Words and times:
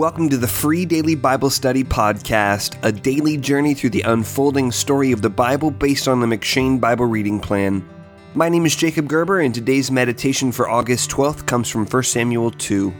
Welcome 0.00 0.30
to 0.30 0.38
the 0.38 0.48
free 0.48 0.86
daily 0.86 1.14
Bible 1.14 1.50
study 1.50 1.84
podcast, 1.84 2.78
a 2.82 2.90
daily 2.90 3.36
journey 3.36 3.74
through 3.74 3.90
the 3.90 4.00
unfolding 4.00 4.72
story 4.72 5.12
of 5.12 5.20
the 5.20 5.28
Bible 5.28 5.70
based 5.70 6.08
on 6.08 6.20
the 6.20 6.26
M'Cheyne 6.26 6.80
Bible 6.80 7.04
reading 7.04 7.38
plan. 7.38 7.86
My 8.32 8.48
name 8.48 8.64
is 8.64 8.74
Jacob 8.74 9.08
Gerber, 9.08 9.40
and 9.40 9.54
today's 9.54 9.90
meditation 9.90 10.52
for 10.52 10.70
August 10.70 11.10
12th 11.10 11.44
comes 11.44 11.68
from 11.68 11.84
1 11.84 12.02
Samuel 12.02 12.50
2. 12.50 12.94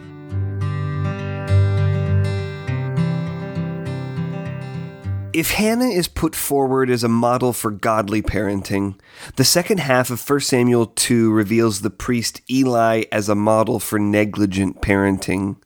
If 5.32 5.52
Hannah 5.52 5.86
is 5.86 6.06
put 6.06 6.36
forward 6.36 6.90
as 6.90 7.02
a 7.02 7.08
model 7.08 7.54
for 7.54 7.70
godly 7.70 8.20
parenting, 8.20 9.00
the 9.36 9.44
second 9.44 9.80
half 9.80 10.10
of 10.10 10.28
1 10.28 10.40
Samuel 10.40 10.84
2 10.84 11.32
reveals 11.32 11.80
the 11.80 11.88
priest 11.88 12.42
Eli 12.50 13.04
as 13.10 13.30
a 13.30 13.34
model 13.34 13.80
for 13.80 13.98
negligent 13.98 14.82
parenting. 14.82 15.56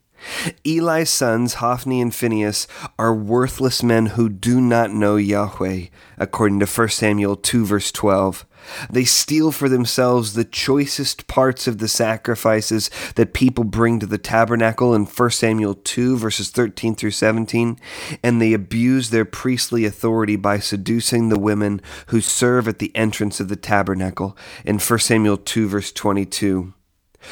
Eli's 0.65 1.11
sons, 1.11 1.55
Hophni 1.55 2.01
and 2.01 2.15
Phinehas, 2.15 2.67
are 2.99 3.15
worthless 3.15 3.83
men 3.83 4.07
who 4.07 4.29
do 4.29 4.61
not 4.61 4.91
know 4.91 5.17
Yahweh, 5.17 5.87
according 6.19 6.61
to 6.61 6.67
1 6.67 6.89
Samuel 6.89 7.37
2, 7.37 7.67
verse 7.67 7.93
12. 7.93 8.47
They 8.91 9.05
steal 9.05 9.53
for 9.53 9.69
themselves 9.69 10.35
the 10.35 10.45
choicest 10.45 11.27
parts 11.27 11.67
of 11.67 11.79
the 11.79 11.89
sacrifices 11.89 12.91
that 13.15 13.35
people 13.35 13.65
bring 13.65 14.01
to 14.01 14.07
the 14.07 14.19
tabernacle 14.19 14.95
in 14.95 15.05
1 15.05 15.31
Samuel 15.31 15.75
2, 15.75 16.17
verses 16.17 16.51
13 16.51 16.95
through 16.95 17.11
17, 17.11 17.79
and 18.23 18.41
they 18.41 18.53
abuse 18.53 19.11
their 19.11 19.25
priestly 19.25 19.85
authority 19.85 20.37
by 20.37 20.59
seducing 20.59 21.29
the 21.29 21.39
women 21.39 21.81
who 22.07 22.21
serve 22.21 22.69
at 22.69 22.79
the 22.79 22.95
entrance 22.95 23.41
of 23.41 23.49
the 23.49 23.57
tabernacle 23.57 24.37
in 24.65 24.79
1 24.79 24.99
Samuel 24.99 25.37
2, 25.37 25.69
verse 25.69 25.93
22. 25.93 26.73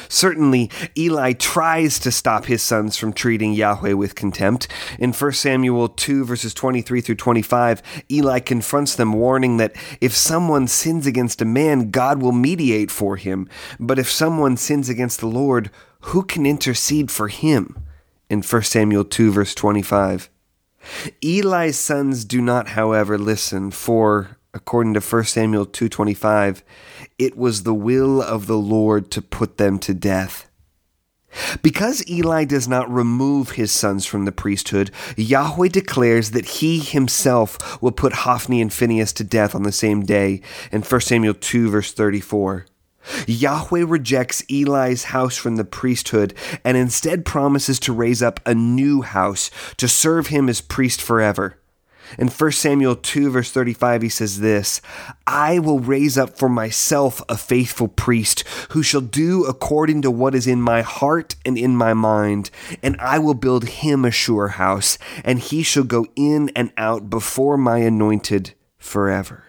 Certainly, 0.09 0.69
Eli 0.97 1.33
tries 1.33 1.99
to 1.99 2.11
stop 2.11 2.45
his 2.45 2.61
sons 2.61 2.97
from 2.97 3.13
treating 3.13 3.53
Yahweh 3.53 3.93
with 3.93 4.15
contempt. 4.15 4.67
In 4.99 5.13
1 5.13 5.31
Samuel 5.33 5.89
2, 5.89 6.25
verses 6.25 6.53
23 6.53 7.01
through 7.01 7.15
25, 7.15 7.81
Eli 8.11 8.39
confronts 8.39 8.95
them, 8.95 9.13
warning 9.13 9.57
that 9.57 9.75
if 10.01 10.15
someone 10.15 10.67
sins 10.67 11.05
against 11.05 11.41
a 11.41 11.45
man, 11.45 11.91
God 11.91 12.21
will 12.21 12.31
mediate 12.31 12.91
for 12.91 13.17
him. 13.17 13.49
But 13.79 13.99
if 13.99 14.09
someone 14.09 14.57
sins 14.57 14.89
against 14.89 15.19
the 15.19 15.27
Lord, 15.27 15.69
who 16.01 16.23
can 16.23 16.45
intercede 16.45 17.09
for 17.09 17.27
him? 17.27 17.77
In 18.29 18.41
1 18.41 18.63
Samuel 18.63 19.05
2, 19.05 19.31
verse 19.31 19.55
25. 19.55 20.29
Eli's 21.23 21.77
sons 21.77 22.25
do 22.25 22.41
not, 22.41 22.69
however, 22.69 23.17
listen, 23.17 23.71
for 23.71 24.37
according 24.53 24.93
to 24.93 25.01
1 25.01 25.23
Samuel 25.25 25.65
2:25, 25.65 26.63
it 27.17 27.37
was 27.37 27.63
the 27.63 27.73
will 27.73 28.21
of 28.21 28.47
the 28.47 28.57
Lord 28.57 29.09
to 29.11 29.21
put 29.21 29.57
them 29.57 29.79
to 29.79 29.93
death. 29.93 30.47
Because 31.63 32.07
Eli 32.07 32.43
does 32.45 32.67
not 32.67 32.93
remove 32.93 33.51
his 33.51 33.71
sons 33.71 34.05
from 34.05 34.25
the 34.25 34.31
priesthood, 34.31 34.91
Yahweh 35.17 35.69
declares 35.69 36.31
that 36.31 36.45
he 36.45 36.79
himself 36.79 37.81
will 37.81 37.91
put 37.91 38.13
Hophni 38.13 38.61
and 38.61 38.71
Phinehas 38.71 39.13
to 39.13 39.23
death 39.23 39.55
on 39.55 39.63
the 39.63 39.71
same 39.71 40.03
day 40.03 40.41
in 40.71 40.83
1 40.83 41.01
Samuel 41.01 41.33
2 41.33 41.69
verse 41.69 41.91
34. 41.91 42.67
Yahweh 43.27 43.83
rejects 43.85 44.43
Eli's 44.49 45.05
house 45.05 45.35
from 45.35 45.55
the 45.55 45.65
priesthood 45.65 46.33
and 46.63 46.77
instead 46.77 47.25
promises 47.25 47.79
to 47.79 47.91
raise 47.91 48.21
up 48.21 48.39
a 48.45 48.53
new 48.53 49.01
house 49.01 49.49
to 49.77 49.87
serve 49.87 50.27
him 50.27 50.47
as 50.47 50.61
priest 50.61 51.01
forever. 51.01 51.57
In 52.17 52.27
1 52.27 52.51
Samuel 52.51 52.95
2, 52.95 53.31
verse 53.31 53.51
35, 53.51 54.01
he 54.01 54.09
says 54.09 54.39
this 54.39 54.81
I 55.25 55.59
will 55.59 55.79
raise 55.79 56.17
up 56.17 56.37
for 56.37 56.49
myself 56.49 57.21
a 57.27 57.37
faithful 57.37 57.87
priest 57.87 58.43
who 58.69 58.83
shall 58.83 59.01
do 59.01 59.45
according 59.45 60.01
to 60.03 60.11
what 60.11 60.35
is 60.35 60.47
in 60.47 60.61
my 60.61 60.81
heart 60.81 61.35
and 61.45 61.57
in 61.57 61.75
my 61.75 61.93
mind, 61.93 62.49
and 62.81 62.95
I 62.99 63.19
will 63.19 63.33
build 63.33 63.67
him 63.67 64.05
a 64.05 64.11
sure 64.11 64.49
house, 64.49 64.97
and 65.23 65.39
he 65.39 65.63
shall 65.63 65.83
go 65.83 66.05
in 66.15 66.49
and 66.55 66.71
out 66.77 67.09
before 67.09 67.57
my 67.57 67.79
anointed 67.79 68.53
forever. 68.77 69.45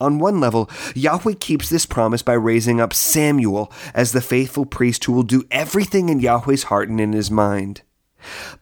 On 0.00 0.18
one 0.18 0.40
level, 0.40 0.68
Yahweh 0.94 1.34
keeps 1.38 1.70
this 1.70 1.86
promise 1.86 2.22
by 2.22 2.32
raising 2.32 2.80
up 2.80 2.92
Samuel 2.92 3.72
as 3.94 4.12
the 4.12 4.20
faithful 4.20 4.66
priest 4.66 5.04
who 5.04 5.12
will 5.12 5.22
do 5.22 5.44
everything 5.50 6.08
in 6.08 6.20
Yahweh's 6.20 6.64
heart 6.64 6.88
and 6.88 7.00
in 7.00 7.12
his 7.12 7.30
mind. 7.30 7.82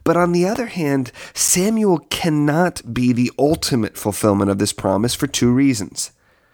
But 0.04 0.16
on 0.16 0.32
the 0.32 0.46
other 0.46 0.66
hand, 0.66 1.12
Samuel 1.34 1.98
cannot 2.10 2.94
be 2.94 3.12
the 3.12 3.30
ultimate 3.38 3.96
fulfillment 3.96 4.50
of 4.50 4.58
this 4.58 4.72
promise 4.72 5.14
for 5.14 5.26
two 5.26 5.52
reasons. 5.52 6.12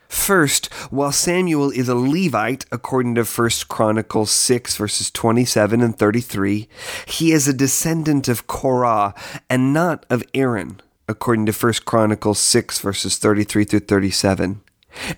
First, 0.08 0.72
while 0.90 1.12
Samuel 1.12 1.70
is 1.70 1.88
a 1.88 1.94
Levite, 1.94 2.64
according 2.72 3.14
to 3.16 3.24
1 3.24 3.50
Chronicles 3.68 4.30
6, 4.30 4.76
verses 4.76 5.10
27 5.10 5.82
and 5.82 5.98
33, 5.98 6.68
he 7.06 7.32
is 7.32 7.46
a 7.46 7.52
descendant 7.52 8.26
of 8.26 8.46
Korah 8.46 9.14
and 9.50 9.74
not 9.74 10.06
of 10.08 10.24
Aaron, 10.32 10.80
according 11.08 11.44
to 11.46 11.52
1 11.52 11.72
Chronicles 11.84 12.38
6, 12.38 12.78
verses 12.80 13.18
33 13.18 13.64
through 13.64 13.80
37. 13.80 14.62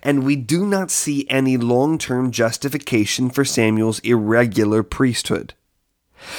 And 0.03 0.25
we 0.25 0.35
do 0.35 0.67
not 0.67 0.91
see 0.91 1.25
any 1.31 1.57
long 1.57 1.97
term 1.97 2.33
justification 2.33 3.31
for 3.31 3.45
Samuel's 3.45 4.01
irregular 4.01 4.83
priesthood. 4.83 5.55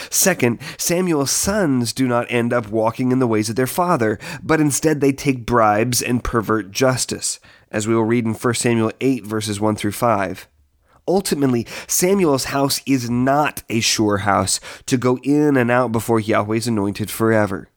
Second, 0.09 0.59
Samuel's 0.77 1.31
sons 1.31 1.93
do 1.93 2.07
not 2.07 2.27
end 2.29 2.53
up 2.53 2.69
walking 2.69 3.11
in 3.11 3.19
the 3.19 3.27
ways 3.27 3.49
of 3.49 3.55
their 3.55 3.67
father, 3.67 4.19
but 4.43 4.61
instead 4.61 5.01
they 5.01 5.11
take 5.11 5.45
bribes 5.45 6.01
and 6.01 6.23
pervert 6.23 6.71
justice, 6.71 7.39
as 7.71 7.87
we 7.87 7.95
will 7.95 8.03
read 8.03 8.25
in 8.25 8.33
1 8.33 8.53
Samuel 8.53 8.91
8, 9.01 9.25
verses 9.25 9.59
1 9.59 9.75
through 9.75 9.91
5. 9.91 10.47
Ultimately, 11.07 11.65
Samuel's 11.87 12.45
house 12.45 12.81
is 12.85 13.09
not 13.09 13.63
a 13.69 13.79
sure 13.79 14.19
house 14.19 14.59
to 14.85 14.97
go 14.97 15.17
in 15.23 15.57
and 15.57 15.71
out 15.71 15.91
before 15.91 16.19
Yahweh's 16.19 16.67
anointed 16.67 17.09
forever. 17.09 17.67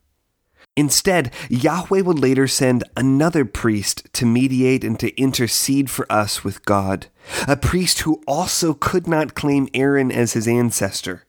Instead, 0.77 1.33
Yahweh 1.49 2.01
would 2.01 2.19
later 2.19 2.49
send 2.49 2.83
another 2.97 3.45
priest 3.45 4.13
to 4.13 4.27
mediate 4.27 4.83
and 4.83 4.99
to 4.99 5.17
intercede 5.21 5.89
for 5.89 6.11
us 6.11 6.43
with 6.43 6.65
God, 6.65 7.07
a 7.47 7.57
priest 7.57 8.01
who 8.01 8.21
also 8.27 8.75
could 8.75 9.07
not 9.07 9.35
claim 9.35 9.69
Aaron 9.73 10.11
as 10.11 10.33
his 10.33 10.49
ancestor. 10.49 11.27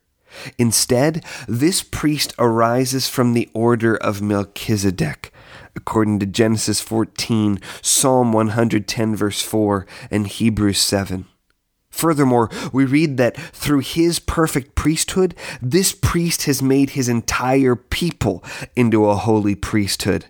Instead, 0.57 1.23
this 1.47 1.83
priest 1.83 2.33
arises 2.37 3.07
from 3.07 3.33
the 3.33 3.49
order 3.53 3.95
of 3.95 4.21
Melchizedek, 4.21 5.31
according 5.75 6.19
to 6.19 6.25
Genesis 6.25 6.81
14, 6.81 7.59
Psalm 7.81 8.31
110, 8.31 9.15
verse 9.15 9.41
4, 9.41 9.85
and 10.11 10.27
Hebrews 10.27 10.79
7. 10.79 11.25
Furthermore, 11.89 12.49
we 12.73 12.83
read 12.83 13.17
that 13.17 13.37
through 13.37 13.79
his 13.79 14.19
perfect 14.19 14.75
priesthood, 14.75 15.33
this 15.61 15.93
priest 15.93 16.43
has 16.43 16.61
made 16.61 16.91
his 16.91 17.07
entire 17.07 17.75
people 17.75 18.43
into 18.75 19.05
a 19.05 19.15
holy 19.15 19.55
priesthood, 19.55 20.25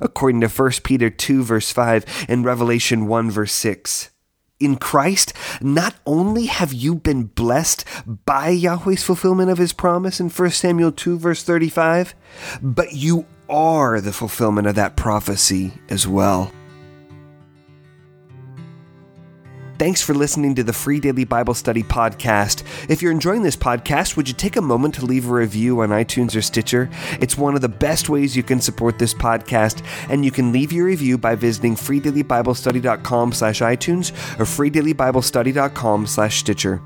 according 0.00 0.42
to 0.42 0.48
1 0.48 0.72
Peter 0.84 1.08
2, 1.08 1.42
verse 1.42 1.72
5, 1.72 2.26
and 2.28 2.44
Revelation 2.44 3.06
1, 3.06 3.30
verse 3.30 3.52
6 3.52 4.10
in 4.58 4.76
Christ, 4.76 5.32
not 5.60 5.94
only 6.06 6.46
have 6.46 6.72
you 6.72 6.94
been 6.94 7.24
blessed 7.24 7.84
by 8.24 8.48
Yahweh's 8.48 9.02
fulfillment 9.02 9.50
of 9.50 9.58
his 9.58 9.72
promise 9.72 10.20
in 10.20 10.30
1 10.30 10.50
Samuel 10.50 10.92
2, 10.92 11.18
verse 11.18 11.42
35, 11.42 12.14
but 12.62 12.92
you 12.92 13.26
are 13.48 14.00
the 14.00 14.12
fulfillment 14.12 14.66
of 14.66 14.74
that 14.74 14.96
prophecy 14.96 15.72
as 15.88 16.06
well. 16.06 16.52
Thanks 19.78 20.00
for 20.00 20.14
listening 20.14 20.54
to 20.54 20.64
the 20.64 20.72
Free 20.72 21.00
Daily 21.00 21.24
Bible 21.24 21.54
Study 21.54 21.82
podcast. 21.82 22.64
If 22.88 23.02
you're 23.02 23.12
enjoying 23.12 23.42
this 23.42 23.56
podcast, 23.56 24.16
would 24.16 24.26
you 24.26 24.34
take 24.34 24.56
a 24.56 24.62
moment 24.62 24.94
to 24.94 25.04
leave 25.04 25.28
a 25.28 25.32
review 25.32 25.80
on 25.82 25.90
iTunes 25.90 26.34
or 26.34 26.40
Stitcher? 26.40 26.88
It's 27.20 27.36
one 27.36 27.54
of 27.54 27.60
the 27.60 27.68
best 27.68 28.08
ways 28.08 28.34
you 28.34 28.42
can 28.42 28.60
support 28.60 28.98
this 28.98 29.12
podcast, 29.12 29.84
and 30.08 30.24
you 30.24 30.30
can 30.30 30.50
leave 30.50 30.72
your 30.72 30.86
review 30.86 31.18
by 31.18 31.34
visiting 31.34 31.74
freedailybiblestudy.com 31.74 33.32
slash 33.32 33.60
iTunes 33.60 34.12
or 34.40 34.44
freedailybiblestudy.com 34.44 36.06
slash 36.06 36.38
Stitcher. 36.38 36.82